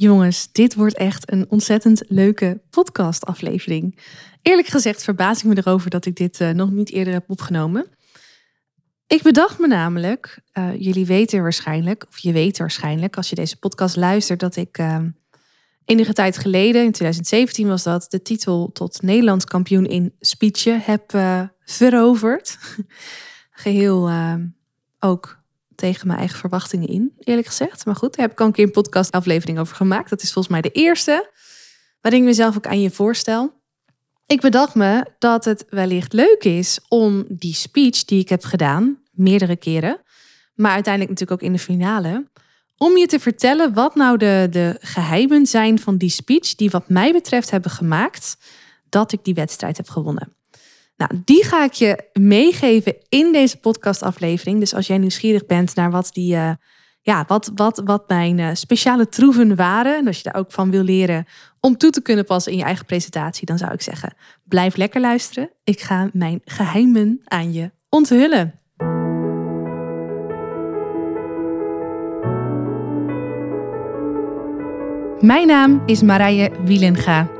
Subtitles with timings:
[0.00, 3.98] Jongens, dit wordt echt een ontzettend leuke podcastaflevering.
[4.42, 7.86] Eerlijk gezegd verbaas ik me erover dat ik dit uh, nog niet eerder heb opgenomen.
[9.06, 13.56] Ik bedacht me namelijk, uh, jullie weten waarschijnlijk, of je weet waarschijnlijk als je deze
[13.56, 14.98] podcast luistert, dat ik uh,
[15.84, 21.18] enige tijd geleden, in 2017 was dat, de titel tot Nederlands kampioen in speechen heb
[21.64, 22.58] veroverd.
[23.50, 24.10] Geheel
[24.98, 25.39] ook
[25.80, 27.84] tegen mijn eigen verwachtingen in, eerlijk gezegd.
[27.84, 30.10] Maar goed, daar heb ik al een keer een podcast aflevering over gemaakt.
[30.10, 31.30] Dat is volgens mij de eerste
[32.00, 33.52] waarin ik mezelf ook aan je voorstel.
[34.26, 38.98] Ik bedacht me dat het wellicht leuk is om die speech die ik heb gedaan,
[39.10, 40.00] meerdere keren,
[40.54, 42.28] maar uiteindelijk natuurlijk ook in de finale,
[42.76, 46.88] om je te vertellen wat nou de, de geheimen zijn van die speech die wat
[46.88, 48.36] mij betreft hebben gemaakt
[48.88, 50.34] dat ik die wedstrijd heb gewonnen.
[51.00, 54.60] Nou, die ga ik je meegeven in deze podcastaflevering.
[54.60, 56.50] Dus als jij nieuwsgierig bent naar wat die, uh,
[57.00, 60.70] ja, wat, wat, wat mijn uh, speciale troeven waren, en als je daar ook van
[60.70, 61.26] wil leren
[61.60, 65.00] om toe te kunnen passen in je eigen presentatie, dan zou ik zeggen: blijf lekker
[65.00, 65.50] luisteren.
[65.64, 68.54] Ik ga mijn geheimen aan je onthullen.
[75.20, 77.39] Mijn naam is Marije Wielenga.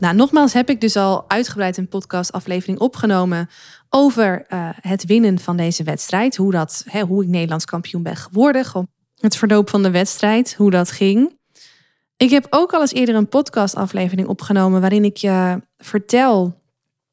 [0.00, 3.48] Nou, nogmaals heb ik dus al uitgebreid een podcastaflevering opgenomen
[3.88, 6.36] over uh, het winnen van deze wedstrijd.
[6.36, 8.88] Hoe, dat, hè, hoe ik Nederlands kampioen ben geworden.
[9.16, 11.38] Het verloop van de wedstrijd, hoe dat ging.
[12.16, 16.60] Ik heb ook al eens eerder een podcastaflevering opgenomen waarin ik je vertel,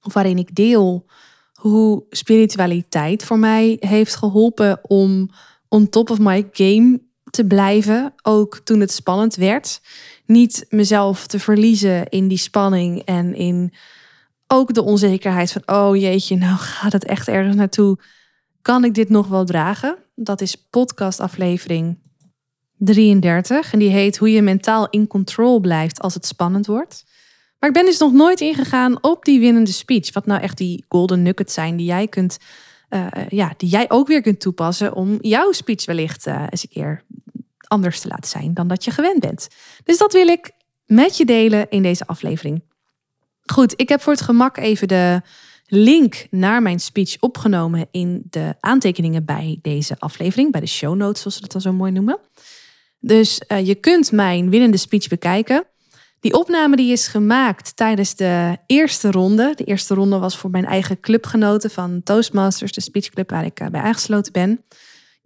[0.01, 1.05] of waarin ik deel,
[1.53, 5.29] hoe spiritualiteit voor mij heeft geholpen om
[5.67, 8.13] on top of my game te blijven.
[8.21, 9.81] Ook toen het spannend werd
[10.27, 13.73] niet mezelf te verliezen in die spanning en in
[14.47, 17.97] ook de onzekerheid van, oh jeetje, nou gaat het echt ergens naartoe?
[18.61, 19.97] Kan ik dit nog wel dragen?
[20.15, 21.97] Dat is podcastaflevering
[22.77, 27.05] 33 en die heet Hoe je mentaal in control blijft als het spannend wordt.
[27.59, 30.13] Maar ik ben dus nog nooit ingegaan op die winnende speech.
[30.13, 32.37] Wat nou echt die golden nuggets zijn die jij kunt,
[32.89, 36.69] uh, ja, die jij ook weer kunt toepassen om jouw speech wellicht uh, eens een
[36.69, 37.03] keer
[37.67, 39.47] anders te laten zijn dan dat je gewend bent.
[39.83, 40.51] Dus dat wil ik
[40.85, 42.63] met je delen in deze aflevering.
[43.45, 45.21] Goed, ik heb voor het gemak even de
[45.65, 51.21] link naar mijn speech opgenomen in de aantekeningen bij deze aflevering, bij de show notes,
[51.21, 52.19] zoals ze dat dan zo mooi noemen.
[52.99, 55.65] Dus uh, je kunt mijn winnende speech bekijken.
[56.19, 59.53] Die opname die is gemaakt tijdens de eerste ronde.
[59.55, 63.67] De eerste ronde was voor mijn eigen clubgenoten van Toastmasters, de speechclub waar ik uh,
[63.67, 64.63] bij aangesloten ben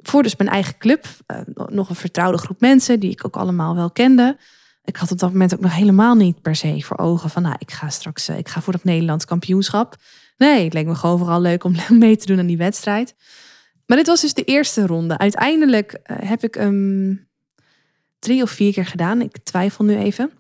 [0.02, 1.06] voor dus mijn eigen club.
[1.28, 4.38] Uh, nog een vertrouwde groep mensen die ik ook allemaal wel kende.
[4.84, 7.56] Ik had op dat moment ook nog helemaal niet per se voor ogen van, nou,
[7.60, 9.96] ik ga straks, uh, ik ga voor het Nederlands kampioenschap.
[10.38, 13.16] Nee, het leek me gewoon vooral leuk om mee te doen aan die wedstrijd.
[13.86, 15.18] Maar dit was dus de eerste ronde.
[15.18, 17.28] Uiteindelijk uh, heb ik hem
[18.20, 19.22] drie of vier keer gedaan.
[19.22, 20.32] Ik twijfel nu even.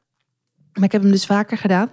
[0.73, 1.89] Maar ik heb hem dus vaker gedaan.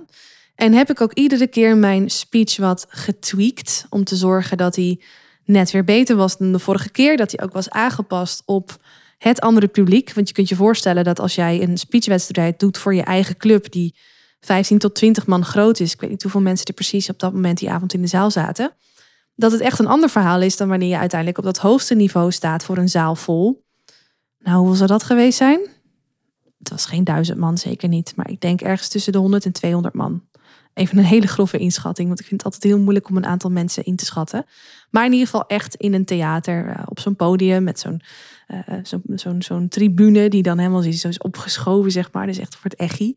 [0.55, 3.87] En heb ik ook iedere keer mijn speech wat getweakt.
[3.89, 5.01] Om te zorgen dat hij
[5.49, 7.17] net weer beter was dan de vorige keer.
[7.17, 8.77] Dat hij ook was aangepast op
[9.19, 10.13] het andere publiek.
[10.13, 13.73] Want je kunt je voorstellen dat als jij een speechwedstrijd doet voor je eigen club,
[13.73, 13.95] die
[14.41, 15.93] 15 tot 20 man groot is.
[15.93, 18.31] Ik weet niet hoeveel mensen er precies op dat moment die avond in de zaal
[18.31, 18.73] zaten.
[19.35, 22.33] Dat het echt een ander verhaal is dan wanneer je uiteindelijk op dat hoogste niveau
[22.33, 23.65] staat voor een zaal vol.
[24.39, 25.61] Nou, hoeveel zou dat geweest zijn?
[26.59, 28.13] Het was geen duizend man, zeker niet.
[28.17, 30.23] Maar ik denk ergens tussen de 100 en 200 man.
[30.75, 33.51] Even een hele grove inschatting, want ik vind het altijd heel moeilijk om een aantal
[33.51, 34.47] mensen in te schatten.
[34.91, 38.03] Maar in ieder geval echt in een theater, uh, op zo'n podium met zo'n
[38.49, 38.79] uh,
[39.15, 42.27] zo'n zo'n tribune die dan helemaal zo is opgeschoven, zeg maar.
[42.27, 43.17] Dus echt voor het echi.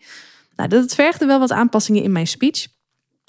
[0.56, 2.68] Nou, dat vergde wel wat aanpassingen in mijn speech.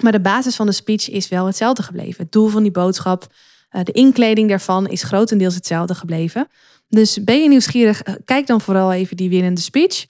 [0.02, 2.23] Maar de basis van de speech is wel hetzelfde gebleven.
[2.23, 3.26] Het doel van die boodschap,
[3.82, 6.49] de inkleding daarvan is grotendeels hetzelfde gebleven.
[6.88, 10.06] Dus ben je nieuwsgierig, kijk dan vooral even die winnende speech.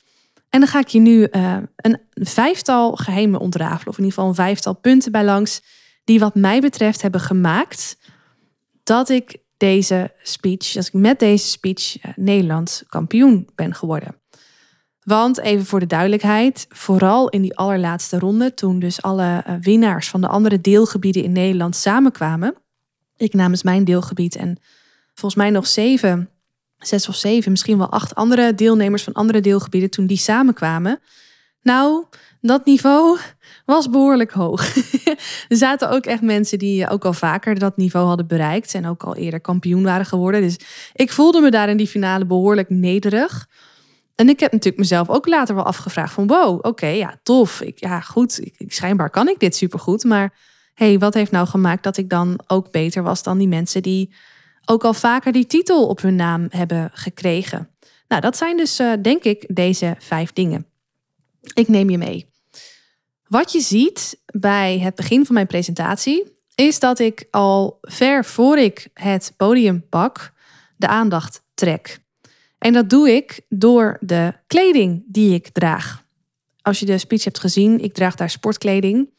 [0.53, 3.89] En dan ga ik je nu uh, een vijftal geheimen ontrafelen.
[3.89, 5.63] Of in ieder geval een vijftal punten bij langs.
[6.05, 7.99] Die wat mij betreft hebben gemaakt
[8.83, 14.17] dat ik deze speech, als ik met deze speech uh, Nederlands kampioen ben geworden.
[15.03, 20.09] Want even voor de duidelijkheid, vooral in die allerlaatste ronde, toen dus alle uh, winnaars
[20.09, 22.55] van de andere deelgebieden in Nederland samenkwamen.
[23.17, 24.59] Ik namens mijn deelgebied en
[25.15, 26.29] volgens mij nog zeven
[26.87, 31.01] zes of zeven, misschien wel acht andere deelnemers van andere deelgebieden, toen die samenkwamen,
[31.63, 32.05] Nou,
[32.41, 33.19] dat niveau
[33.67, 34.77] was behoorlijk hoog.
[35.49, 39.03] er zaten ook echt mensen die ook al vaker dat niveau hadden bereikt en ook
[39.03, 40.41] al eerder kampioen waren geworden.
[40.41, 40.57] Dus
[40.95, 43.49] ik voelde me daar in die finale behoorlijk nederig.
[44.15, 47.61] En ik heb natuurlijk mezelf ook later wel afgevraagd van wow, oké, ja, tof.
[47.61, 50.05] Ik, ja, goed, ik, schijnbaar kan ik dit supergoed.
[50.05, 50.35] Maar
[50.75, 54.15] hey, wat heeft nou gemaakt dat ik dan ook beter was dan die mensen die
[54.65, 57.69] ook al vaker die titel op hun naam hebben gekregen?
[58.09, 60.67] Nou, dat zijn dus uh, denk ik deze vijf dingen.
[61.55, 62.31] Ik neem je mee.
[63.29, 68.59] Wat je ziet bij het begin van mijn presentatie is dat ik al ver voor
[68.59, 70.33] ik het podium pak
[70.77, 72.01] de aandacht trek.
[72.59, 76.05] En dat doe ik door de kleding die ik draag.
[76.61, 79.11] Als je de speech hebt gezien, ik draag daar sportkleding.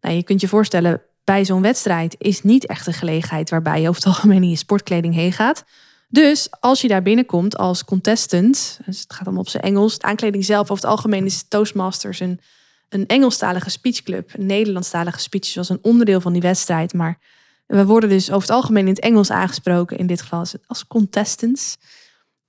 [0.00, 3.88] Nou, je kunt je voorstellen, bij zo'n wedstrijd is niet echt een gelegenheid waarbij je
[3.88, 5.64] over het algemeen in je sportkleding heen gaat.
[6.08, 10.06] Dus als je daar binnenkomt als contestant, dus het gaat allemaal op zijn Engels, de
[10.06, 12.40] aankleding zelf over het algemeen is Toastmasters een,
[12.88, 14.30] een Engelstalige speechclub.
[14.34, 17.18] Een Nederlandstalige speech was een onderdeel van die wedstrijd, maar
[17.66, 21.76] we worden dus over het algemeen in het Engels aangesproken, in dit geval als contestants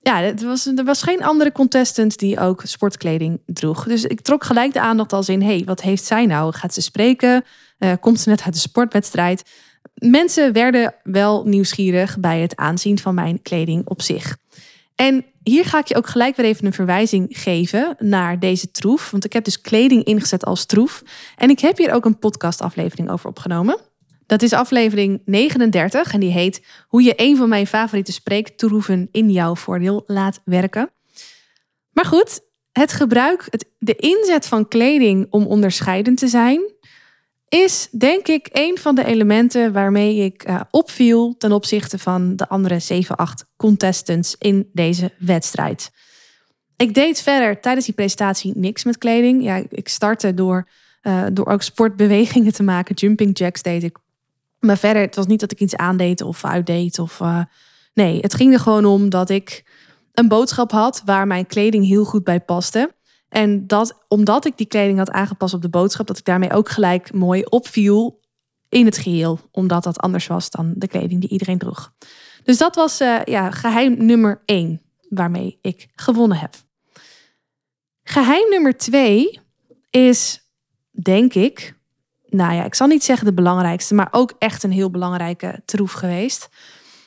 [0.06, 3.84] ja, het was, er was geen andere contestant die ook sportkleding droeg.
[3.84, 6.54] Dus ik trok gelijk de aandacht als in: hey, wat heeft zij nou?
[6.54, 7.44] Gaat ze spreken?
[7.78, 9.42] Uh, komt ze net uit de sportwedstrijd?
[9.94, 14.36] Mensen werden wel nieuwsgierig bij het aanzien van mijn kleding op zich.
[14.94, 19.10] En hier ga ik je ook gelijk weer even een verwijzing geven naar deze troef.
[19.10, 21.02] Want ik heb dus kleding ingezet als troef.
[21.36, 23.78] En ik heb hier ook een podcastaflevering over opgenomen.
[24.26, 29.30] Dat is aflevering 39 en die heet Hoe je een van mijn favoriete spreektroeven in
[29.30, 30.90] jouw voordeel laat werken.
[31.92, 32.40] Maar goed,
[32.72, 36.60] het gebruik, het, de inzet van kleding om onderscheidend te zijn,
[37.48, 42.48] is denk ik een van de elementen waarmee ik uh, opviel ten opzichte van de
[42.48, 45.90] andere 7, 8 contestants in deze wedstrijd.
[46.76, 49.42] Ik deed verder tijdens die presentatie niks met kleding.
[49.42, 50.68] Ja, ik startte door,
[51.02, 52.94] uh, door ook sportbewegingen te maken.
[52.94, 53.98] Jumping jacks deed ik
[54.60, 56.98] maar verder, het was niet dat ik iets aandeed of uitdeed.
[56.98, 57.40] Of, uh,
[57.94, 59.64] nee, het ging er gewoon om dat ik
[60.12, 62.94] een boodschap had waar mijn kleding heel goed bij paste.
[63.28, 66.68] En dat, omdat ik die kleding had aangepast op de boodschap, dat ik daarmee ook
[66.68, 68.20] gelijk mooi opviel
[68.68, 69.40] in het geheel.
[69.50, 71.92] Omdat dat anders was dan de kleding die iedereen droeg.
[72.44, 76.54] Dus dat was uh, ja, geheim nummer één waarmee ik gewonnen heb.
[78.02, 79.40] Geheim nummer twee
[79.90, 80.40] is,
[80.90, 81.74] denk ik,
[82.26, 85.92] nou ja, ik zal niet zeggen de belangrijkste, maar ook echt een heel belangrijke troef
[85.92, 86.48] geweest.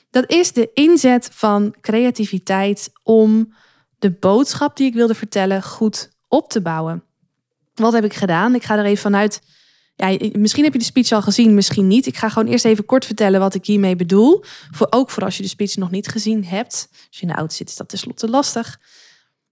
[0.09, 3.53] Dat is de inzet van creativiteit om
[3.99, 7.03] de boodschap die ik wilde vertellen goed op te bouwen.
[7.73, 8.55] Wat heb ik gedaan?
[8.55, 9.41] Ik ga er even vanuit.
[9.95, 12.05] Ja, misschien heb je de speech al gezien, misschien niet.
[12.05, 14.43] Ik ga gewoon eerst even kort vertellen wat ik hiermee bedoel.
[14.71, 16.87] Voor, ook voor als je de speech nog niet gezien hebt.
[16.91, 18.79] Als je in de auto zit, is dat tenslotte lastig.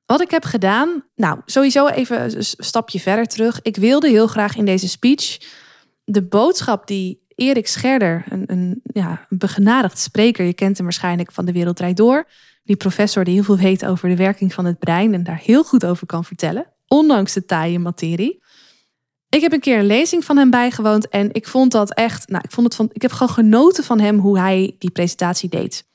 [0.06, 3.60] Wat ik heb gedaan, nou, sowieso even een stapje verder terug.
[3.62, 5.38] Ik wilde heel graag in deze speech
[6.10, 11.32] de boodschap die Erik Scherder, een, een, ja, een begenadigd spreker, je kent hem waarschijnlijk
[11.32, 12.28] van de Wereld Door,
[12.68, 15.64] die professor die heel veel weet over de werking van het brein en daar heel
[15.64, 18.44] goed over kan vertellen, ondanks de taaie materie.
[19.30, 22.44] Ik heb een keer een lezing van hem bijgewoond en ik vond dat echt, nou,
[22.44, 25.86] ik vond het van, ik heb gewoon genoten van hem hoe hij die presentatie deed.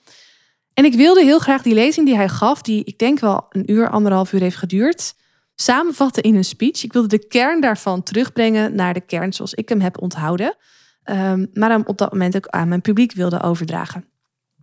[0.74, 3.70] En ik wilde heel graag die lezing die hij gaf, die ik denk wel een
[3.70, 5.14] uur, anderhalf uur heeft geduurd,
[5.54, 6.84] samenvatten in een speech.
[6.84, 10.56] Ik wilde de kern daarvan terugbrengen naar de kern zoals ik hem heb onthouden.
[11.04, 14.11] Um, maar hem op dat moment ook aan mijn publiek wilde overdragen.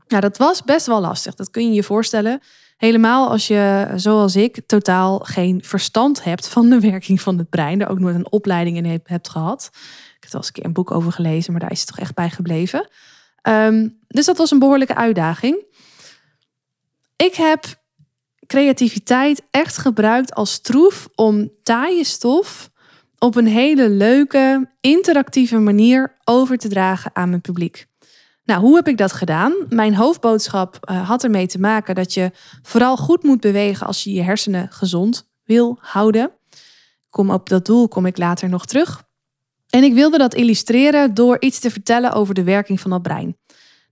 [0.10, 1.36] Nou, dat was best wel lastig.
[1.36, 2.42] Dat kun je je voorstellen.
[2.78, 7.82] Helemaal als je, zoals ik, totaal geen verstand hebt van de werking van het brein.
[7.82, 9.70] Er ook nooit een opleiding in hebt gehad.
[9.74, 12.00] Ik heb er eens een keer een boek over gelezen, maar daar is het toch
[12.00, 12.90] echt bij gebleven.
[13.44, 15.66] Um, dus dat was een behoorlijke uitdaging.
[17.16, 17.66] Ik heb
[18.46, 22.70] creativiteit echt gebruikt als troef om taaie stof
[23.18, 27.89] op een hele leuke, interactieve manier over te dragen aan mijn publiek.
[28.50, 29.54] Nou, hoe heb ik dat gedaan?
[29.70, 34.14] Mijn hoofdboodschap uh, had ermee te maken dat je vooral goed moet bewegen als je
[34.14, 36.32] je hersenen gezond wil houden.
[37.10, 39.04] Kom op dat doel kom ik later nog terug.
[39.70, 43.38] En ik wilde dat illustreren door iets te vertellen over de werking van het brein.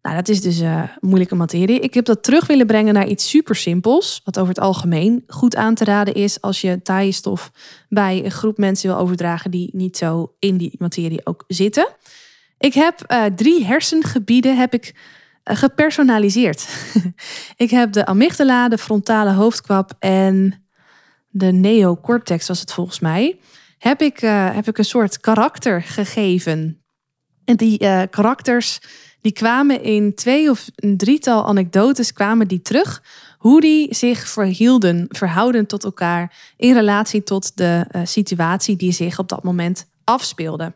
[0.02, 1.80] Nou, dat is dus uh, moeilijke materie.
[1.80, 5.56] Ik heb dat terug willen brengen naar iets super simpels, wat over het algemeen goed
[5.56, 7.52] aan te raden is als je taaie stof
[7.90, 11.88] bij een groep mensen wil overdragen die niet zo in die materie ook zitten.
[12.60, 14.96] Ik heb uh, drie hersengebieden heb ik
[15.44, 16.68] uh, gepersonaliseerd.
[17.56, 20.66] ik heb de amygdala, de frontale hoofdkwap en
[21.30, 23.40] de neocortex was het volgens mij.
[23.78, 26.82] Heb ik, heb ik een soort karakter gegeven.
[27.46, 28.80] En die karakters
[29.22, 33.04] die kwamen in twee of een drietal anekdotes kwamen die terug.
[33.38, 39.30] hoe die zich verhielden, verhouden tot elkaar in relatie tot de situatie die zich op
[39.30, 40.74] dat moment afspeelde.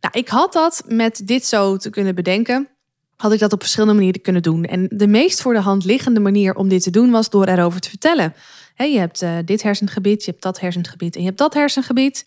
[0.00, 2.68] Nou, ik had dat met dit zo te kunnen bedenken,
[3.16, 4.64] had ik dat op verschillende manieren kunnen doen.
[4.64, 7.80] En de meest voor de hand liggende manier om dit te doen was door erover
[7.80, 8.34] te vertellen.
[8.76, 12.26] je hebt uh, dit hersengebied, je hebt dat hersengebied en je hebt dat hersengebied.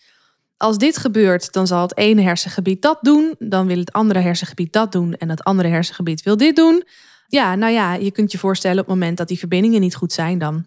[0.56, 4.72] Als dit gebeurt, dan zal het ene hersengebied dat doen, dan wil het andere hersengebied
[4.72, 6.84] dat doen en het andere hersengebied wil dit doen.
[7.26, 10.12] Ja, nou ja, je kunt je voorstellen op het moment dat die verbindingen niet goed
[10.12, 10.66] zijn, dan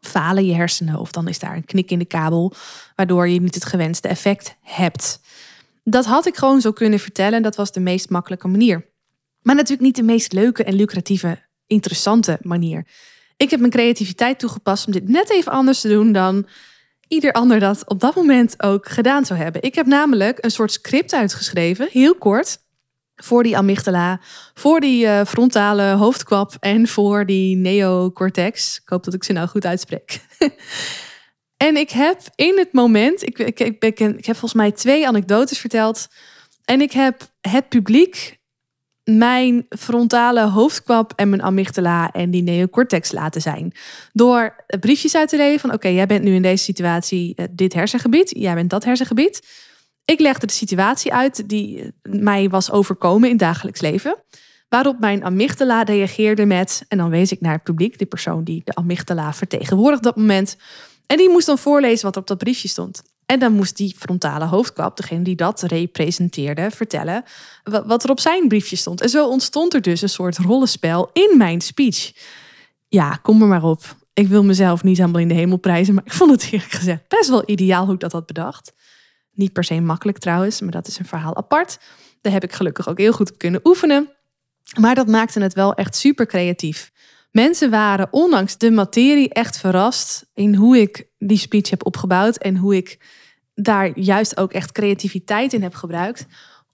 [0.00, 2.52] falen je hersenen of dan is daar een knik in de kabel,
[2.94, 5.20] waardoor je niet het gewenste effect hebt.
[5.90, 7.42] Dat had ik gewoon zo kunnen vertellen.
[7.42, 8.86] Dat was de meest makkelijke manier.
[9.42, 12.86] Maar natuurlijk niet de meest leuke en lucratieve, interessante manier.
[13.36, 16.46] Ik heb mijn creativiteit toegepast om dit net even anders te doen dan
[17.08, 19.62] ieder ander dat op dat moment ook gedaan zou hebben.
[19.62, 22.58] Ik heb namelijk een soort script uitgeschreven, heel kort,
[23.16, 24.20] voor die amygdala,
[24.54, 28.80] voor die uh, frontale hoofdkwap en voor die neocortex.
[28.82, 30.20] Ik hoop dat ik ze nou goed uitspreek.
[31.58, 36.08] en ik heb in het moment, ik, ik, ik, heb volgens mij twee anekdotes verteld.
[36.64, 38.38] En ik heb het publiek
[39.04, 43.72] mijn frontale hoofdkwap en mijn amygdala en die neocortex laten zijn.
[44.12, 47.72] Door briefjes uit te delen van oké, jij bent nu in deze situatie eh, dit
[47.72, 49.46] hersengebied, jij bent dat hersengebied.
[50.04, 54.16] Ik legde de situatie uit die eh, mij was overkomen in dagelijks leven.
[54.68, 58.60] Waarop mijn amygdala reageerde met, en dan wees ik naar het publiek, de persoon die
[58.64, 60.56] de amygdala vertegenwoordigde op dat moment.
[61.08, 63.02] En die moest dan voorlezen wat er op dat briefje stond.
[63.26, 67.24] En dan moest die frontale hoofdkap, degene die dat representeerde, vertellen
[67.62, 69.00] wat er op zijn briefje stond.
[69.00, 72.12] En zo ontstond er dus een soort rollenspel in mijn speech.
[72.88, 73.96] Ja, kom er maar op.
[74.14, 77.08] Ik wil mezelf niet helemaal in de hemel prijzen, maar ik vond het eerlijk gezegd
[77.08, 78.72] best wel ideaal hoe ik dat had bedacht.
[79.32, 81.78] Niet per se makkelijk trouwens, maar dat is een verhaal apart.
[82.20, 84.10] Daar heb ik gelukkig ook heel goed kunnen oefenen.
[84.80, 86.92] Maar dat maakte het wel echt super creatief.
[87.30, 92.56] Mensen waren ondanks de materie echt verrast in hoe ik die speech heb opgebouwd en
[92.56, 92.98] hoe ik
[93.54, 96.26] daar juist ook echt creativiteit in heb gebruikt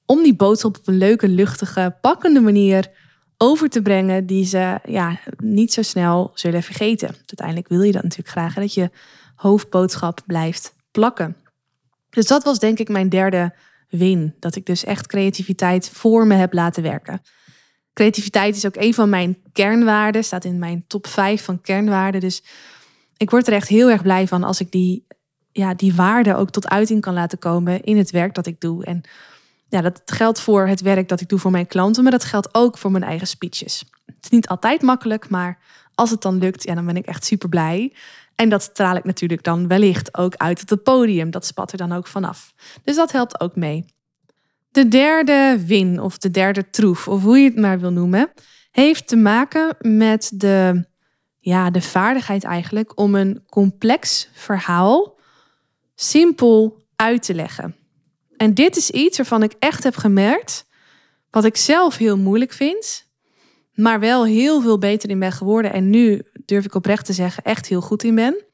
[0.06, 2.90] om die boodschap op een leuke, luchtige, pakkende manier
[3.36, 7.08] over te brengen die ze ja, niet zo snel zullen vergeten.
[7.08, 8.90] Uiteindelijk wil je dat natuurlijk graag, dat je
[9.34, 11.36] hoofdboodschap blijft plakken.
[12.10, 13.54] Dus dat was denk ik mijn derde
[13.88, 17.20] win, dat ik dus echt creativiteit voor me heb laten werken.
[17.94, 22.20] Creativiteit is ook een van mijn kernwaarden, staat in mijn top 5 van kernwaarden.
[22.20, 22.42] Dus
[23.16, 25.06] ik word er echt heel erg blij van als ik die,
[25.52, 28.84] ja, die waarden ook tot uiting kan laten komen in het werk dat ik doe.
[28.84, 29.02] En
[29.68, 32.54] ja, dat geldt voor het werk dat ik doe voor mijn klanten, maar dat geldt
[32.54, 33.84] ook voor mijn eigen speeches.
[34.06, 35.58] Het is niet altijd makkelijk, maar
[35.94, 37.92] als het dan lukt, ja, dan ben ik echt super blij.
[38.34, 41.30] En dat straal ik natuurlijk dan wellicht ook uit het podium.
[41.30, 42.54] Dat spat er dan ook vanaf.
[42.84, 43.84] Dus dat helpt ook mee.
[44.74, 48.32] De derde win of de derde troef, of hoe je het maar wil noemen,
[48.70, 50.84] heeft te maken met de,
[51.40, 55.18] ja, de vaardigheid eigenlijk om een complex verhaal
[55.94, 57.76] simpel uit te leggen.
[58.36, 60.66] En dit is iets waarvan ik echt heb gemerkt,
[61.30, 63.06] wat ik zelf heel moeilijk vind,
[63.72, 65.72] maar wel heel veel beter in ben geworden.
[65.72, 68.44] En nu durf ik oprecht te zeggen, echt heel goed in ben.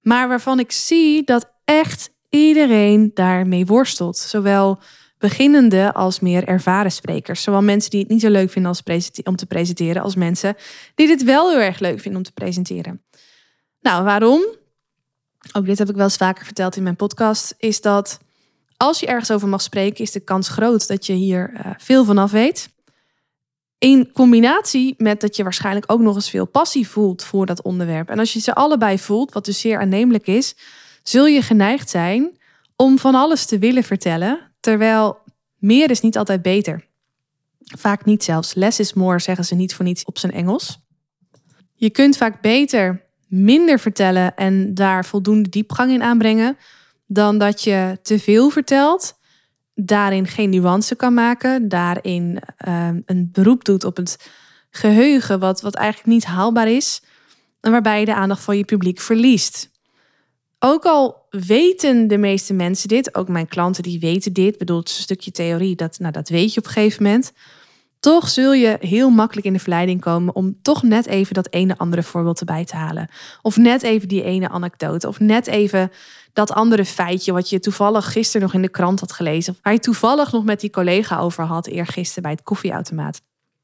[0.00, 4.18] Maar waarvan ik zie dat echt iedereen daarmee worstelt.
[4.18, 4.80] Zowel
[5.18, 7.42] beginnende als meer ervaren sprekers.
[7.42, 10.56] Zowel mensen die het niet zo leuk vinden als om te presenteren, als mensen
[10.94, 13.02] die dit wel heel erg leuk vinden om te presenteren.
[13.80, 14.42] Nou, waarom?
[15.52, 18.18] Ook dit heb ik wel eens vaker verteld in mijn podcast, is dat
[18.76, 22.04] als je ergens over mag spreken, is de kans groot dat je hier uh, veel
[22.04, 22.68] vanaf weet.
[23.78, 28.08] In combinatie met dat je waarschijnlijk ook nog eens veel passie voelt voor dat onderwerp.
[28.08, 30.56] En als je ze allebei voelt, wat dus zeer aannemelijk is,
[31.02, 32.38] zul je geneigd zijn
[32.76, 35.18] om van alles te willen vertellen, terwijl
[35.58, 36.84] meer is niet altijd beter.
[37.58, 38.54] Vaak niet zelfs.
[38.54, 40.78] Less is more, zeggen ze niet voor niets op zijn Engels.
[41.74, 46.56] Je kunt vaak beter minder vertellen en daar voldoende diepgang in aanbrengen,
[47.06, 49.18] dan dat je te veel vertelt,
[49.74, 54.30] daarin geen nuance kan maken, daarin ehm, een beroep doet op het
[54.70, 57.02] geheugen, wat, wat eigenlijk niet haalbaar is,
[57.60, 59.70] en waarbij je de aandacht van je publiek verliest.
[60.66, 64.88] Ook al weten de meeste mensen dit, ook mijn klanten die weten dit, bedoel het
[64.88, 67.32] is een stukje theorie, dat, nou, dat weet je op een gegeven moment.
[68.00, 71.78] Toch zul je heel makkelijk in de verleiding komen om toch net even dat ene
[71.78, 73.08] andere voorbeeld erbij te halen.
[73.42, 75.08] Of net even die ene anekdote.
[75.08, 75.90] Of net even
[76.32, 79.52] dat andere feitje wat je toevallig gisteren nog in de krant had gelezen.
[79.52, 83.20] Of waar je toevallig nog met die collega over had eergisteren bij het koffieautomaat.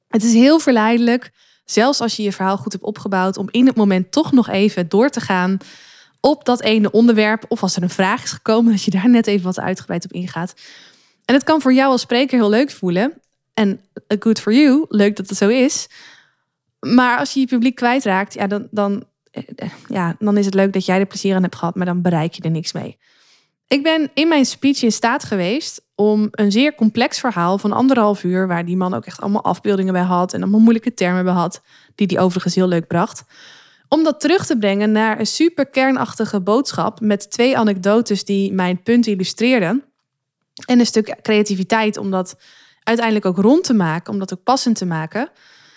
[0.09, 1.31] Het is heel verleidelijk,
[1.65, 4.89] zelfs als je je verhaal goed hebt opgebouwd, om in het moment toch nog even
[4.89, 5.59] door te gaan
[6.21, 7.45] op dat ene onderwerp.
[7.49, 10.13] Of als er een vraag is gekomen, dat je daar net even wat uitgebreid op
[10.13, 10.55] ingaat.
[11.25, 13.13] En het kan voor jou als spreker heel leuk voelen.
[13.55, 13.81] En
[14.19, 15.89] good for you, leuk dat het zo is.
[16.81, 20.73] Maar als je je publiek kwijtraakt, ja, dan, dan, eh, ja, dan is het leuk
[20.73, 22.99] dat jij er plezier aan hebt gehad, maar dan bereik je er niks mee.
[23.69, 28.25] Ik ben in mijn speech in staat geweest om een zeer complex verhaal van anderhalf
[28.25, 31.33] uur, waar die man ook echt allemaal afbeeldingen bij had en allemaal moeilijke termen bij
[31.33, 31.63] had,
[31.95, 33.25] die die overigens heel leuk bracht,
[33.93, 38.83] om dat terug te brengen naar een super kernachtige boodschap met twee anekdotes die mijn
[38.83, 39.85] punt illustreerden.
[40.67, 42.37] En een stuk creativiteit om dat
[42.83, 45.31] uiteindelijk ook rond te maken, om dat ook passend te maken.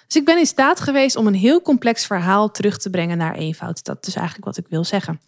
[0.08, 3.36] Dus ik ben in staat geweest om een heel complex verhaal terug te brengen naar
[3.36, 3.84] eenvoud.
[3.84, 5.22] Dat is eigenlijk wat ik wil zeggen.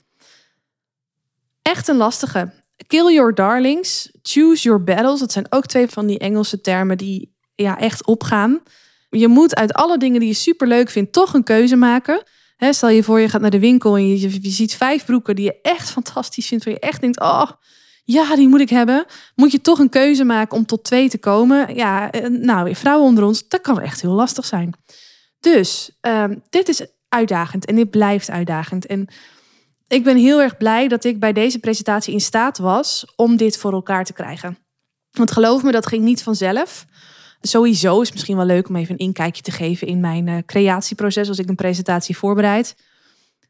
[1.62, 2.52] Echt een lastige.
[2.88, 5.20] Kill your darlings, choose your battles.
[5.20, 8.62] Dat zijn ook twee van die Engelse termen die ja, echt opgaan.
[9.10, 12.24] Je moet uit alle dingen die je super leuk vindt toch een keuze maken.
[12.58, 15.60] Stel je voor, je gaat naar de winkel en je, ziet vijf broeken die je
[15.62, 16.66] echt fantastisch vindt.
[16.66, 17.50] Waar je echt denkt, oh,
[18.04, 19.06] ja, die moet ik hebben.
[19.36, 21.76] Moet je toch een keuze maken om tot twee te komen.
[21.76, 24.74] Ja, eh, nou, vrouwen onder ons, dat kan echt heel lastig zijn.
[25.40, 28.86] Dus ehm, dit is uitdagend en dit blijft uitdagend.
[28.86, 29.08] En
[29.88, 33.58] ik ben heel erg blij dat ik bij deze presentatie in staat was om dit
[33.58, 34.58] voor elkaar te krijgen.
[35.12, 36.86] Want geloof me, dat ging niet vanzelf.
[37.48, 41.28] Sowieso is misschien wel leuk om even een inkijkje te geven in mijn uh, creatieproces
[41.28, 42.76] als ik een presentatie voorbereid.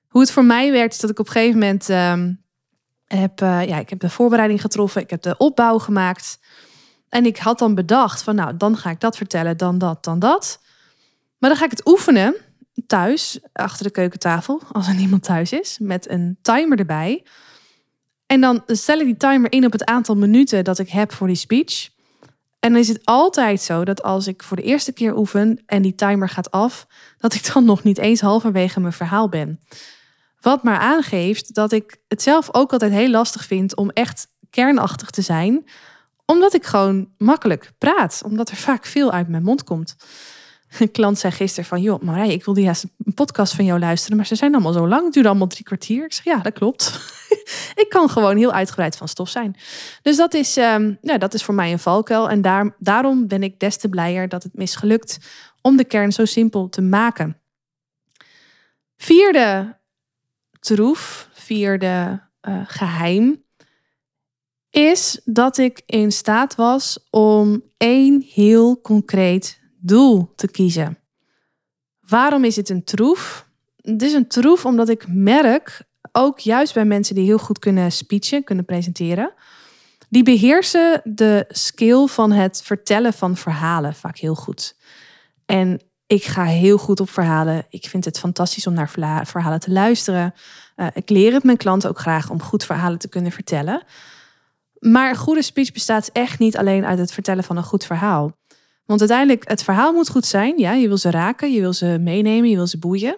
[0.08, 2.34] Hoe het voor mij werkt, is dat ik op een gegeven moment ehm,
[3.06, 6.40] heb, uh, ja, ik heb de voorbereiding getroffen, ik heb de opbouw gemaakt.
[7.10, 10.20] En ik had dan bedacht van nou, dan ga ik dat vertellen, dan dat, dan
[10.20, 10.60] dat.
[11.38, 12.36] Maar dan ga ik het oefenen
[12.88, 17.24] thuis, achter de keukentafel, als er niemand thuis is, met een timer erbij.
[18.26, 21.28] En dan stel ik die timer in op het aantal minuten dat ik heb voor
[21.28, 21.94] die speech.
[22.66, 25.82] En dan is het altijd zo dat als ik voor de eerste keer oefen en
[25.82, 29.60] die timer gaat af, dat ik dan nog niet eens halverwege mijn verhaal ben.
[30.40, 35.10] Wat maar aangeeft dat ik het zelf ook altijd heel lastig vind om echt kernachtig
[35.10, 35.70] te zijn,
[36.26, 39.96] omdat ik gewoon makkelijk praat, omdat er vaak veel uit mijn mond komt.
[40.80, 44.18] Een klant zei gisteren van, joh Marij, ik wilde juist een podcast van jou luisteren,
[44.18, 46.06] maar ze zijn allemaal zo lang, het duurde allemaal drie kwartier.
[46.06, 47.00] Ik zeg, ja, dat klopt.
[47.84, 49.56] ik kan gewoon heel uitgebreid van stof zijn.
[50.02, 53.44] Dus dat is, um, ja, dat is voor mij een valkuil en daar, daarom ben
[53.44, 55.18] ik des te blijer dat het misgelukt
[55.62, 57.40] om de kern zo simpel te maken.
[58.98, 59.78] Vierde
[60.60, 63.44] troef, vierde uh, geheim,
[64.70, 70.98] is dat ik in staat was om één heel concreet doel te kiezen.
[72.08, 73.46] Waarom is het een troef?
[73.82, 77.92] Het is een troef omdat ik merk, ook juist bij mensen die heel goed kunnen
[77.92, 79.34] speechen, kunnen presenteren,
[80.10, 84.76] die beheersen de skill van het vertellen van verhalen vaak heel goed.
[85.46, 87.66] En ik ga heel goed op verhalen.
[87.70, 88.90] Ik vind het fantastisch om naar
[89.26, 90.34] verhalen te luisteren.
[90.76, 93.84] Uh, ik leer het mijn klanten ook graag om goed verhalen te kunnen vertellen.
[94.80, 98.36] Maar goede speech bestaat echt niet alleen uit het vertellen van een goed verhaal.
[98.86, 100.58] Want uiteindelijk, het verhaal moet goed zijn.
[100.58, 103.18] Ja, je wil ze raken, je wil ze meenemen, je wil ze boeien.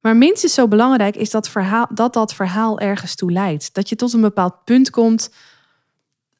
[0.00, 3.74] Maar minstens zo belangrijk is dat, verhaal, dat dat verhaal ergens toe leidt.
[3.74, 5.30] Dat je tot een bepaald punt komt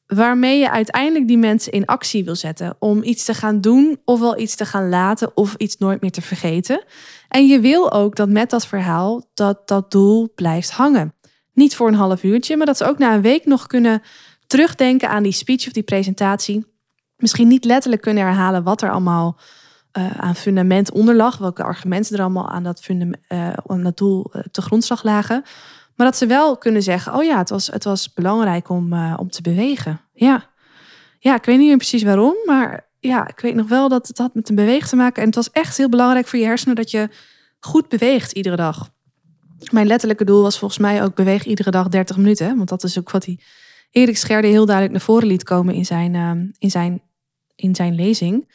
[0.07, 2.75] waarmee je uiteindelijk die mensen in actie wil zetten.
[2.79, 6.21] Om iets te gaan doen, ofwel iets te gaan laten, of iets nooit meer te
[6.21, 6.83] vergeten.
[7.27, 11.13] En je wil ook dat met dat verhaal dat dat doel blijft hangen.
[11.53, 14.01] Niet voor een half uurtje, maar dat ze ook na een week nog kunnen
[14.47, 16.74] terugdenken aan die speech of die presentatie
[17.17, 19.37] misschien niet letterlijk kunnen herhalen wat er allemaal
[19.97, 22.87] uh, aan fundament onder lag, welke argumenten er allemaal aan dat,
[23.67, 25.43] dat doel uh, te grondslag lagen.
[25.95, 29.29] Maar dat ze wel kunnen zeggen: Oh ja, het was, het was belangrijk om, om
[29.29, 30.01] te bewegen.
[30.13, 30.49] Ja.
[31.19, 34.17] ja, ik weet niet meer precies waarom, maar ja, ik weet nog wel dat het
[34.17, 35.21] had met een bewegen te maken.
[35.21, 37.09] En het was echt heel belangrijk voor je hersenen dat je
[37.59, 38.89] goed beweegt iedere dag.
[39.71, 42.57] Mijn letterlijke doel was volgens mij ook beweeg iedere dag 30 minuten.
[42.57, 43.39] Want dat is ook wat hij
[43.91, 46.13] Erik Scherde heel duidelijk naar voren liet komen in zijn,
[46.57, 47.01] in zijn,
[47.55, 48.47] in zijn lezing.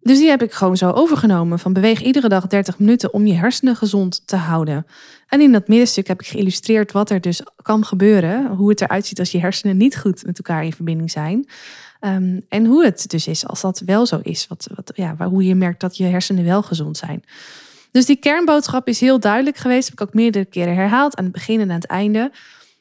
[0.00, 1.58] Dus die heb ik gewoon zo overgenomen.
[1.58, 4.86] Van beweeg iedere dag 30 minuten om je hersenen gezond te houden.
[5.28, 8.46] En in dat middenstuk heb ik geïllustreerd wat er dus kan gebeuren.
[8.46, 11.48] Hoe het eruit ziet als je hersenen niet goed met elkaar in verbinding zijn.
[12.00, 14.46] Ehm, en hoe het dus is als dat wel zo is.
[14.46, 17.22] Wat, wat, ja, hoe je merkt dat je hersenen wel gezond zijn.
[17.90, 19.88] Dus die kernboodschap is heel duidelijk geweest.
[19.88, 21.16] Heb ik ook meerdere keren herhaald.
[21.16, 22.32] Aan het begin en aan het einde.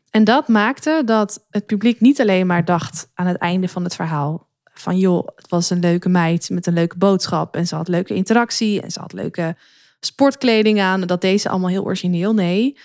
[0.09, 3.95] En dat maakte dat het publiek niet alleen maar dacht aan het einde van het
[3.95, 4.47] verhaal.
[4.79, 7.55] Van joh, het was een leuke meid met een leuke boodschap.
[7.55, 8.81] En ze had leuke interactie.
[8.81, 9.55] En ze had leuke
[9.99, 11.01] sportkleding aan.
[11.01, 12.33] Dat deze allemaal heel origineel.
[12.33, 12.77] Nee,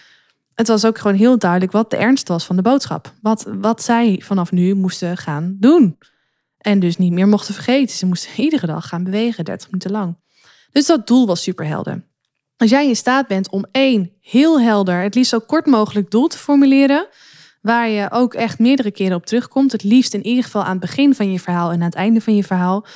[0.55, 3.13] het was ook gewoon heel duidelijk wat de ernst was van de boodschap.
[3.23, 5.99] Wat, wat zij vanaf nu moesten gaan doen.
[6.59, 7.97] En dus niet meer mochten vergeten.
[7.97, 10.17] Ze moesten iedere dag gaan bewegen, 30 minuten lang.
[10.73, 12.05] Dus dat doel was superhelder.
[12.57, 16.27] Als jij in staat bent om één heel helder, het liefst zo kort mogelijk doel
[16.27, 17.07] te formuleren,
[17.63, 20.81] waar je ook echt meerdere keren op terugkomt, het liefst in ieder geval aan het
[20.81, 22.87] begin van je verhaal en aan het einde van je verhaal.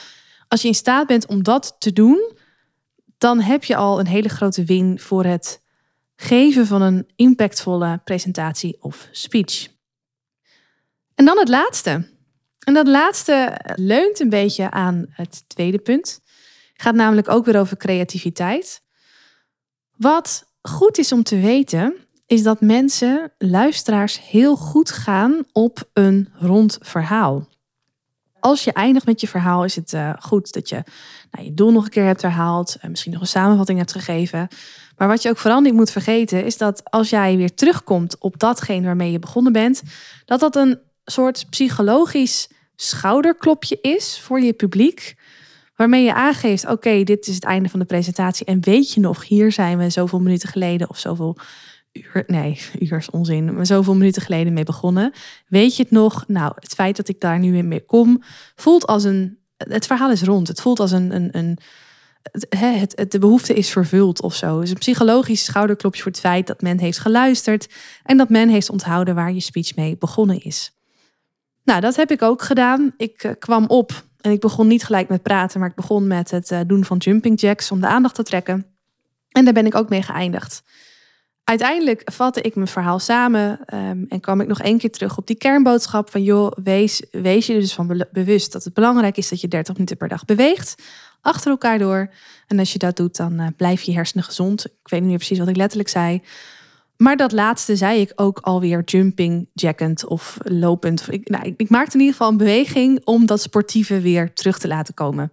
[0.48, 2.32] Als je in staat bent om dat te doen,
[3.18, 5.62] dan heb je al een hele grote win voor het
[6.16, 9.68] geven van een impactvolle presentatie of speech.
[11.14, 12.14] En dan het laatste.
[12.58, 16.20] En dat laatste leunt een beetje aan het tweede punt.
[16.74, 18.82] Gaat namelijk ook weer over creativiteit.
[19.96, 26.28] Wat goed is om te weten, is dat mensen, luisteraars, heel goed gaan op een
[26.38, 27.48] rond verhaal.
[28.40, 30.82] Als je eindigt met je verhaal, is het uh, goed dat je
[31.30, 34.48] nou, je doel nog een keer hebt herhaald, en misschien nog een samenvatting hebt gegeven.
[34.96, 38.38] Maar wat je ook vooral niet moet vergeten, is dat als jij weer terugkomt op
[38.38, 39.82] datgene waarmee je begonnen bent,
[40.24, 45.14] dat dat een soort psychologisch schouderklopje is voor je publiek.
[45.76, 48.46] Waarmee je aangeeft, oké, dit is het einde van de presentatie.
[48.46, 51.36] En weet je nog, hier zijn we zoveel minuten geleden of zoveel
[51.96, 55.12] uur, nee, uur is onzin, maar zoveel minuten geleden mee begonnen.
[55.48, 56.24] Weet je het nog?
[56.26, 58.22] Nou, het feit dat ik daar nu mee kom,
[58.54, 60.48] voelt als een, het verhaal is rond.
[60.48, 61.58] Het voelt als een, een, een
[62.48, 64.60] het, het, de behoefte is vervuld of zo.
[64.60, 67.68] Is een psychologisch schouderklopje voor het feit dat men heeft geluisterd
[68.02, 70.74] en dat men heeft onthouden waar je speech mee begonnen is.
[71.64, 72.94] Nou, dat heb ik ook gedaan.
[72.96, 76.30] Ik uh, kwam op en ik begon niet gelijk met praten, maar ik begon met
[76.30, 78.66] het uh, doen van jumping jacks om de aandacht te trekken.
[79.30, 80.62] En daar ben ik ook mee geëindigd.
[81.48, 85.26] Uiteindelijk vatte ik mijn verhaal samen um, en kwam ik nog één keer terug op
[85.26, 89.40] die kernboodschap van joh, wees, wees je dus van bewust dat het belangrijk is dat
[89.40, 90.82] je 30 minuten per dag beweegt,
[91.20, 92.10] achter elkaar door.
[92.46, 94.64] En als je dat doet, dan uh, blijf je hersenen gezond.
[94.64, 96.22] Ik weet niet meer precies wat ik letterlijk zei.
[96.96, 101.06] Maar dat laatste zei ik ook alweer jumping, jackend of lopend.
[101.10, 104.68] Ik, nou, ik, maakte in ieder geval een beweging om dat sportieve weer terug te
[104.68, 105.32] laten komen.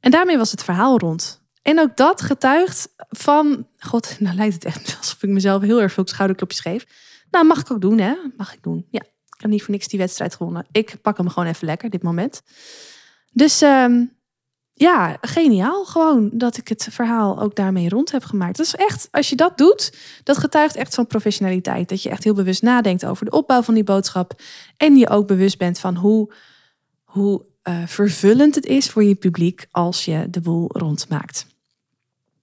[0.00, 1.39] En daarmee was het verhaal rond.
[1.62, 3.66] En ook dat getuigt van.
[3.78, 6.86] God, nou lijkt het echt alsof ik mezelf heel erg veel schouderklopjes geef.
[7.30, 8.14] Nou, mag ik ook doen, hè?
[8.36, 8.86] Mag ik doen.
[8.90, 10.66] Ja, ik heb niet voor niks die wedstrijd gewonnen.
[10.72, 12.42] Ik pak hem gewoon even lekker, dit moment.
[13.32, 14.18] Dus um,
[14.80, 18.56] ja, geniaal gewoon dat ik het verhaal ook daarmee rond heb gemaakt.
[18.56, 21.88] Dat is echt, als je dat doet, dat getuigt echt van professionaliteit.
[21.88, 24.40] Dat je echt heel bewust nadenkt over de opbouw van die boodschap.
[24.76, 26.32] En je ook bewust bent van hoe,
[27.04, 31.46] hoe uh, vervullend het is voor je publiek als je de boel rondmaakt.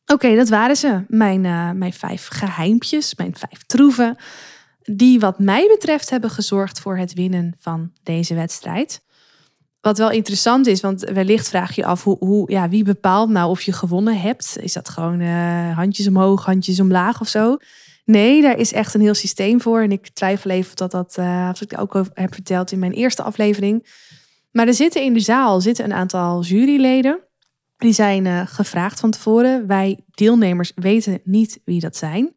[0.06, 1.04] Oké, dat waren ze.
[1.08, 4.16] Mijn, uh, mijn vijf geheimpjes, mijn vijf troeven.
[4.84, 9.02] Die wat mij betreft hebben gezorgd voor het winnen van deze wedstrijd.
[9.82, 13.50] Wat wel interessant is, want wellicht vraag je af hoe, hoe, ja, wie bepaalt nou
[13.50, 14.58] of je gewonnen hebt.
[14.60, 17.58] Is dat gewoon uh, handjes omhoog, handjes omlaag of zo?
[18.06, 19.82] Nee, daar is echt een heel systeem voor.
[19.82, 22.92] En ik twijfel even of dat, dat uh, als ik ook heb verteld in mijn
[22.92, 23.86] eerste aflevering.
[24.58, 27.20] Maar er zitten in de zaal zitten een aantal juryleden.
[27.78, 29.68] Die zijn uh, gevraagd van tevoren.
[29.68, 32.36] Wij deelnemers weten niet wie dat zijn.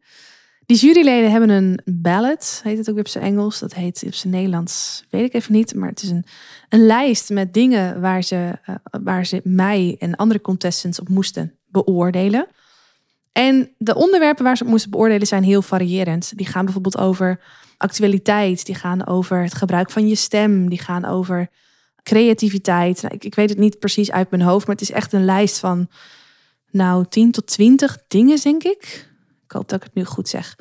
[0.65, 3.59] Die juryleden hebben een ballot, heet het ook op zijn Engels.
[3.59, 5.75] Dat heet op zijn Nederlands, weet ik even niet.
[5.75, 6.25] Maar het is een,
[6.69, 11.57] een lijst met dingen waar ze, uh, waar ze mij en andere contestants op moesten
[11.67, 12.47] beoordelen.
[13.31, 16.37] En de onderwerpen waar ze op moesten beoordelen zijn heel variërend.
[16.37, 17.39] Die gaan bijvoorbeeld over
[17.77, 21.49] actualiteit, die gaan over het gebruik van je stem, die gaan over
[22.03, 23.01] creativiteit.
[23.01, 25.25] Nou, ik, ik weet het niet precies uit mijn hoofd, maar het is echt een
[25.25, 25.89] lijst van
[26.71, 29.09] nou 10 tot 20 dingen, denk ik.
[29.43, 30.55] Ik hoop dat ik het nu goed zeg.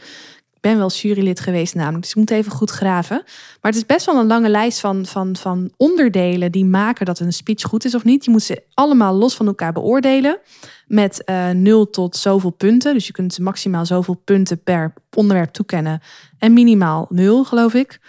[0.55, 3.17] Ik ben wel jurylid geweest namelijk, dus ik moet even goed graven.
[3.61, 7.19] Maar het is best wel een lange lijst van, van, van onderdelen die maken dat
[7.19, 8.25] een speech goed is of niet.
[8.25, 10.39] Je moet ze allemaal los van elkaar beoordelen
[10.87, 12.95] met uh, eh, 0 tot zoveel punten.
[12.95, 16.01] Dus je kunt maximaal zoveel punten per onderwerp toekennen
[16.39, 18.01] en minimaal 0, geloof ik.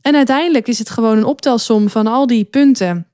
[0.00, 3.06] En uiteindelijk is het gewoon een optelsom van al die punten.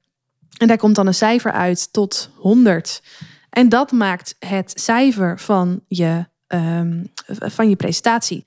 [0.57, 3.03] En daar komt dan een cijfer uit tot 100.
[3.51, 8.47] En dat maakt het cijfer van je um, van je presentatie.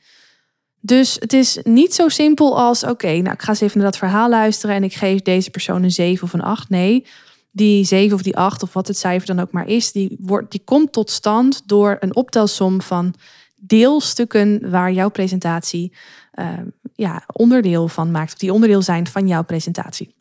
[0.79, 3.99] Dus het is niet zo simpel als: oké, nou ik ga eens even naar dat
[3.99, 6.69] verhaal luisteren en ik geef deze persoon een 7 of een 8.
[6.69, 7.05] Nee,
[7.51, 10.51] die 7 of die 8 of wat het cijfer dan ook maar is, die, wordt,
[10.51, 13.13] die komt tot stand door een optelsom van
[13.55, 15.93] deelstukken waar jouw presentatie
[16.39, 16.53] uh,
[16.95, 18.33] ja, onderdeel van maakt.
[18.33, 20.15] Of die onderdeel zijn van jouw presentatie.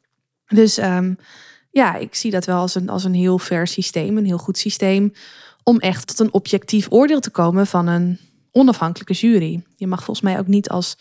[0.46, 1.18] Dus um,
[1.70, 4.58] ja, ik zie dat wel als een, als een heel fair systeem, een heel goed
[4.58, 5.12] systeem
[5.62, 8.18] om echt tot een objectief oordeel te komen van een
[8.52, 9.62] onafhankelijke jury.
[9.76, 10.98] Je mag volgens mij ook niet als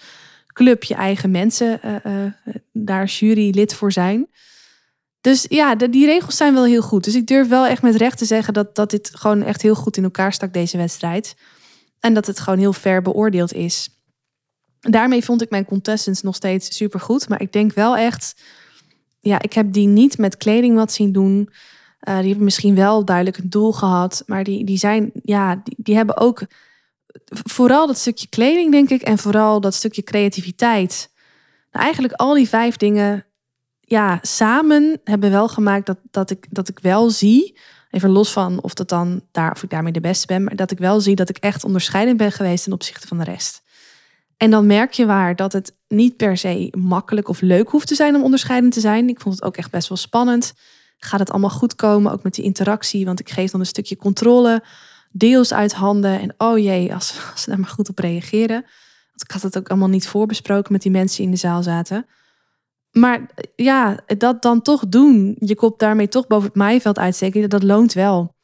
[0.47, 2.31] club je eigen mensen uh, uh,
[2.71, 4.27] daar jurylid voor zijn.
[5.21, 7.03] Dus ja, die regels zijn wel heel goed.
[7.03, 9.75] Dus ik durf wel echt met recht te zeggen dat, dat dit gewoon echt heel
[9.75, 11.35] goed in elkaar stak, deze wedstrijd.
[11.99, 13.89] En dat het gewoon heel fair beoordeeld is.
[14.89, 17.29] Daarmee vond ik mijn contestants nog steeds super goed.
[17.29, 18.41] Maar ik denk wel echt,
[19.19, 21.49] ja, ik heb die niet met kleding wat zien doen.
[22.07, 25.75] Uh, die hebben misschien wel duidelijk een doel gehad, maar die, die zijn, ja, die,
[25.77, 26.41] die hebben ook
[27.29, 31.09] vooral dat stukje kleding, denk ik, en vooral dat stukje creativiteit.
[31.71, 33.25] Nou, eigenlijk al die vijf dingen,
[33.79, 37.57] ja, samen hebben wel gemaakt dat, dat, ik, dat ik wel zie.
[37.89, 40.43] Even los van of, dat dan daar, of ik daarmee de beste ben.
[40.43, 43.23] Maar dat ik wel zie dat ik echt onderscheidend ben geweest ten opzichte van de
[43.23, 43.63] rest.
[44.37, 47.95] En dan merk je waar dat het niet per se makkelijk of leuk hoeft te
[47.95, 49.09] zijn om onderscheidend te zijn.
[49.09, 50.53] Ik vond het ook echt best wel spannend.
[50.97, 53.05] Gaat het allemaal goed komen, ook met die interactie?
[53.05, 54.63] Want ik geef dan een stukje controle,
[55.11, 56.19] deels uit handen.
[56.19, 58.61] En oh jee, als, ze daar maar goed op reageren.
[59.15, 61.63] Want ik had het ook allemaal niet voorbesproken met die mensen die in de zaal
[61.63, 62.05] zaten.
[62.91, 67.63] Maar ja, dat dan toch doen, je kop daarmee toch boven het maaiveld uitsteken, dat
[67.63, 68.35] loont wel.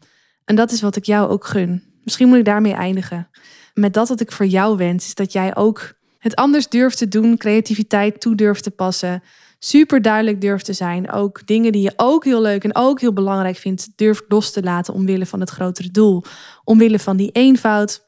[0.45, 1.83] En dat is wat ik jou ook gun.
[2.03, 3.29] Misschien moet ik daarmee eindigen.
[3.73, 7.07] Met dat wat ik voor jou wens, is dat jij ook het anders durft te
[7.07, 9.23] doen, creativiteit toe durft te passen,
[9.59, 11.11] super duidelijk durft te zijn.
[11.11, 14.63] Ook dingen die je ook heel leuk en ook heel belangrijk vindt, durft los te
[14.63, 16.23] laten omwille van het grotere doel,
[16.63, 18.03] omwille van die eenvoud.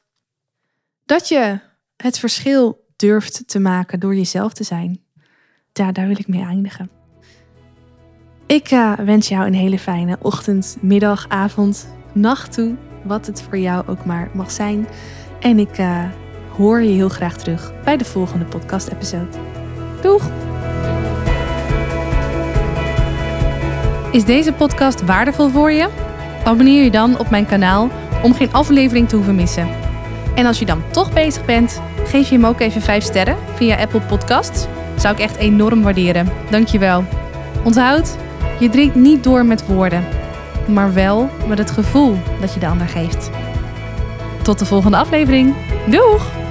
[1.06, 1.60] Dat je
[1.96, 5.02] het verschil durft te maken door jezelf te zijn.
[5.74, 6.90] Ja, daar wil ik mee eindigen.
[8.46, 12.76] Ik uh, wens jou een hele fijne ochtend, middag, avond, nacht toe.
[13.04, 14.88] Wat het voor jou ook maar mag zijn.
[15.44, 16.04] En ik uh,
[16.50, 19.28] hoor je heel graag terug bij de volgende podcast-episode.
[20.02, 20.30] Doeg!
[24.12, 25.90] Is deze podcast waardevol voor je?
[26.44, 27.90] Abonneer je dan op mijn kanaal
[28.22, 29.68] om geen aflevering te hoeven missen.
[30.36, 33.78] En als je dan toch bezig bent, geef je hem ook even 5 sterren via
[33.78, 34.68] Apple Podcasts.
[34.98, 36.30] Zou ik echt enorm waarderen.
[36.50, 37.04] Dankjewel.
[37.64, 38.18] Onthoud,
[38.60, 40.04] je drinkt niet door met woorden,
[40.68, 43.30] maar wel met het gevoel dat je de ander geeft.
[44.44, 45.54] Tot de volgende aflevering.
[45.86, 46.43] Doeg!